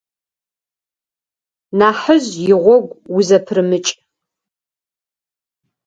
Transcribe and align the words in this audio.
Нахьыжь 1.77 2.31
игъогу 2.51 2.95
узэпырымыкӏ. 3.15 3.91